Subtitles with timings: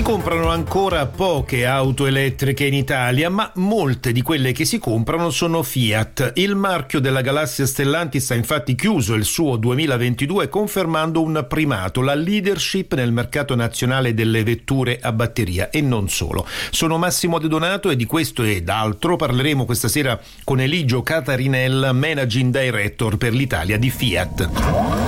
[0.00, 5.28] Si comprano ancora poche auto elettriche in Italia, ma molte di quelle che si comprano
[5.28, 6.32] sono Fiat.
[6.36, 12.14] Il marchio della galassia Stellantis ha infatti chiuso il suo 2022 confermando un primato, la
[12.14, 16.46] leadership nel mercato nazionale delle vetture a batteria e non solo.
[16.70, 21.92] Sono Massimo De Donato e di questo ed altro parleremo questa sera con Eligio Catarinella,
[21.92, 24.99] Managing Director per l'Italia di Fiat.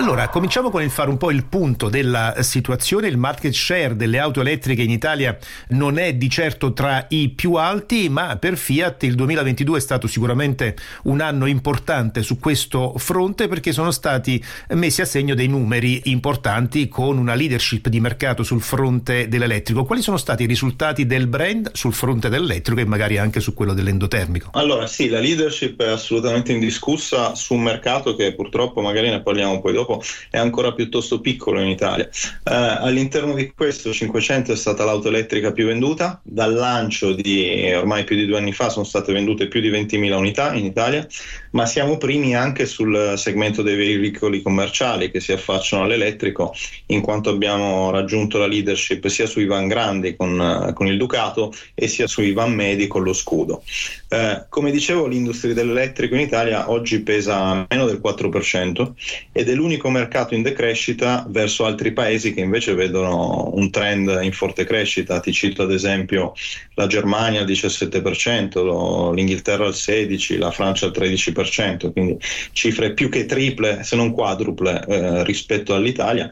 [0.00, 3.06] Allora, cominciamo con il fare un po' il punto della situazione.
[3.06, 5.36] Il market share delle auto elettriche in Italia
[5.68, 10.06] non è di certo tra i più alti, ma per Fiat il 2022 è stato
[10.06, 16.00] sicuramente un anno importante su questo fronte perché sono stati messi a segno dei numeri
[16.04, 19.84] importanti con una leadership di mercato sul fronte dell'elettrico.
[19.84, 23.74] Quali sono stati i risultati del brand sul fronte dell'elettrico e magari anche su quello
[23.74, 24.48] dell'endotermico?
[24.54, 29.60] Allora, sì, la leadership è assolutamente indiscussa su un mercato che purtroppo magari ne parliamo
[29.60, 32.06] poi dopo dopo è ancora piuttosto piccolo in Italia.
[32.06, 32.10] Eh,
[32.44, 38.16] all'interno di questo 500 è stata l'auto elettrica più venduta, dal lancio di ormai più
[38.16, 41.06] di due anni fa sono state vendute più di 20.000 unità in Italia,
[41.52, 46.54] ma siamo primi anche sul segmento dei veicoli commerciali che si affacciano all'elettrico,
[46.86, 51.88] in quanto abbiamo raggiunto la leadership sia sui van grandi con, con il Ducato e
[51.88, 53.62] sia sui van medi con lo scudo.
[54.08, 58.92] Eh, come dicevo, l'industria dell'elettrico in Italia oggi pesa meno del 4%
[59.32, 64.32] ed è l'unico mercato in decrescita verso altri paesi che invece vedono un trend in
[64.32, 65.20] forte crescita.
[65.20, 66.32] Ti cito ad esempio
[66.74, 72.18] la Germania al 17%, l'Inghilterra al 16%, la Francia al 13%, quindi
[72.50, 76.28] cifre più che triple, se non quadruple eh, rispetto all'Italia.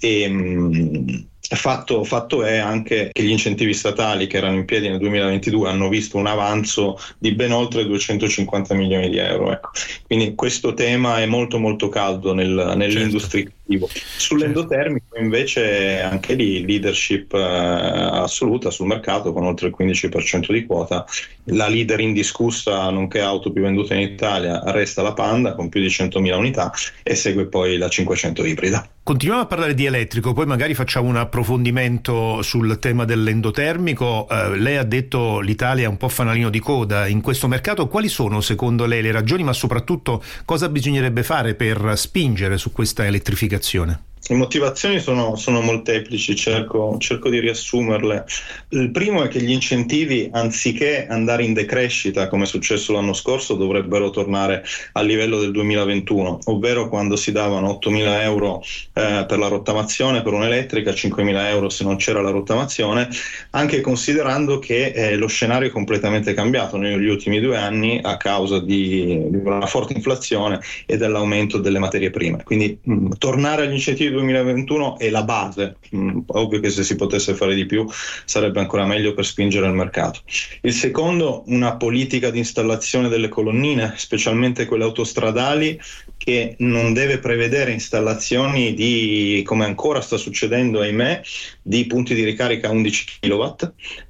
[0.00, 1.08] E, mh, mm,
[1.52, 5.88] Fatto, fatto, è anche che gli incentivi statali che erano in piedi nel 2022 hanno
[5.88, 9.52] visto un avanzo di ben oltre 250 milioni di euro.
[9.52, 9.70] Ecco.
[10.06, 13.88] Quindi questo tema è molto molto caldo nel, nell'industria certo positivo.
[14.16, 21.04] Sull'endotermico invece anche lì leadership eh, assoluta sul mercato con oltre il 15% di quota.
[21.44, 25.88] La leader indiscussa nonché auto più vendute in Italia resta la Panda con più di
[25.88, 26.72] 100.000 unità
[27.02, 28.88] e segue poi la 500 ibrida.
[29.02, 34.28] Continuiamo a parlare di elettrico, poi magari facciamo un approfondimento sul tema dell'endotermico.
[34.28, 37.88] Eh, lei ha detto l'Italia è un po' fanalino di coda in questo mercato.
[37.88, 43.04] Quali sono secondo lei le ragioni, ma soprattutto cosa bisognerebbe fare per spingere su questa
[43.04, 43.59] elettrificazione?
[43.60, 44.09] Comunicazione?
[44.30, 48.24] Le motivazioni sono, sono molteplici, cerco, cerco, di riassumerle.
[48.68, 53.56] Il primo è che gli incentivi, anziché andare in decrescita, come è successo l'anno scorso,
[53.56, 59.48] dovrebbero tornare al livello del 2021, ovvero quando si davano 8.000 euro eh, per la
[59.48, 63.08] rottamazione per un'elettrica, 5.000 euro se non c'era la rottamazione,
[63.50, 68.60] anche considerando che eh, lo scenario è completamente cambiato negli ultimi due anni a causa
[68.60, 72.44] di, di una forte inflazione e dell'aumento delle materie prime.
[72.44, 77.34] Quindi mh, tornare agli incentivi 2021 è la base, mm, ovvio che se si potesse
[77.34, 77.86] fare di più
[78.24, 80.20] sarebbe ancora meglio per spingere il mercato.
[80.62, 85.80] Il secondo, una politica di installazione delle colonnine, specialmente quelle autostradali,
[86.30, 91.22] che non deve prevedere installazioni di, come ancora sta succedendo, ahimè,
[91.60, 93.54] di punti di ricarica 11 kW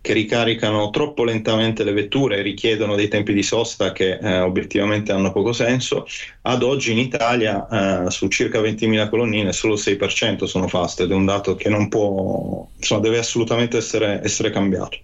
[0.03, 5.13] che ricaricano troppo lentamente le vetture e richiedono dei tempi di sosta che eh, obiettivamente
[5.13, 6.07] hanno poco senso.
[6.43, 11.15] Ad oggi in Italia eh, su circa 20.000 colonnine solo 6% sono fast ed è
[11.15, 14.99] un dato che non può, insomma, deve assolutamente essere, essere cambiato.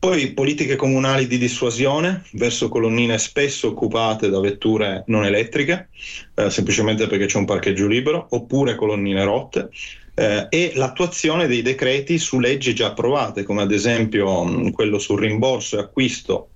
[0.00, 5.88] Poi politiche comunali di dissuasione verso colonnine spesso occupate da vetture non elettriche,
[6.34, 9.70] eh, semplicemente perché c'è un parcheggio libero, oppure colonnine rotte,
[10.14, 15.18] eh, e l'attuazione dei decreti su leggi già approvate, come ad esempio mh, quello sul
[15.18, 16.50] rimborso e acquisto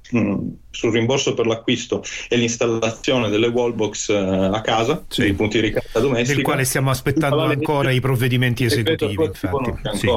[0.70, 5.22] sul rimborso per l'acquisto e l'installazione delle wallbox eh, a casa, sì.
[5.22, 6.34] dei punti di ricarica domestica.
[6.34, 9.24] Del quale stiamo aspettando ancora i provvedimenti esecutivi.
[9.24, 9.72] Infatti.
[9.94, 10.08] Sì.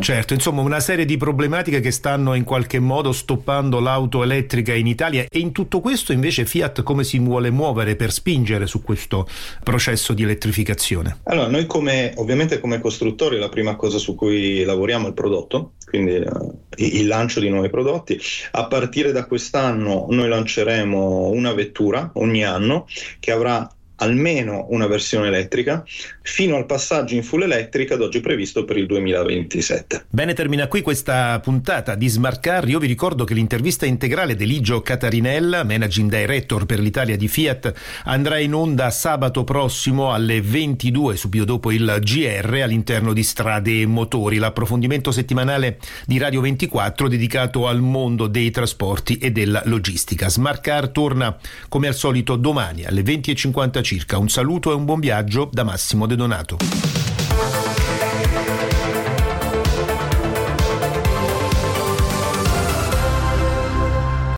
[0.00, 4.86] Certo, insomma una serie di problematiche che stanno in qualche modo stoppando l'auto elettrica in
[4.86, 9.26] Italia e in tutto questo invece Fiat come si vuole muovere per spingere su questo
[9.62, 11.18] processo di elettrificazione?
[11.24, 15.72] Allora, noi come ovviamente come costruttori la prima cosa su cui lavoriamo è il prodotto,
[15.84, 18.18] quindi uh, il lancio di nuovi prodotti.
[18.52, 22.86] A partire da quest'anno noi lanceremo una vettura ogni anno
[23.20, 25.84] che avrà almeno una versione elettrica,
[26.22, 30.06] fino al passaggio in full elettrica ad oggi previsto per il 2027.
[30.08, 32.68] Bene, termina qui questa puntata di Smart Car.
[32.68, 37.72] Io vi ricordo che l'intervista integrale di Ligio Catarinella, Managing Director per l'Italia di Fiat,
[38.04, 43.86] andrà in onda sabato prossimo alle 22, subito dopo il GR, all'interno di Strade e
[43.86, 50.28] Motori, l'approfondimento settimanale di Radio 24 dedicato al mondo dei trasporti e della logistica.
[50.28, 51.36] Smart Car torna
[51.68, 54.18] come al solito domani alle 20.50 circa.
[54.18, 56.93] Un saluto e un buon viaggio da Massimo De Donato.